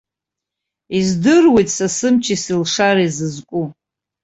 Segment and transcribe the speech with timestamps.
[0.97, 3.63] Издыруеит са сымчи сылшареи зызку.